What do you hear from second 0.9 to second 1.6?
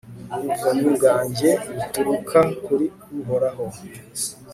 bwanjye